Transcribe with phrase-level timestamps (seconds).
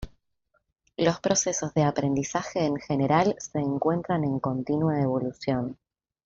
[0.97, 5.77] Los procesos de aprendizaje en general, se encuentran en continua evolución.